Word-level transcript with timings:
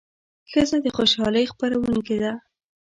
ښځه 0.51 0.77
د 0.81 0.87
خوشالۍ 0.97 1.45
خپروونکې 1.51 2.17
ده. 2.23 2.31